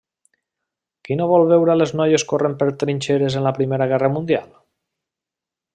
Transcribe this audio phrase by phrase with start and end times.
[1.07, 4.49] Qui no vol veure a noies corrent per trinxeres de la Primera Guerra Mundial?